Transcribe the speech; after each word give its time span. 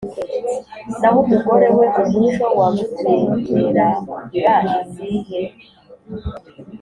Naho 0.99 1.17
umugore 1.23 1.67
we 1.77 1.85
umuco 2.03 2.45
wamugeneraga 2.57 3.87
izihe? 4.81 5.39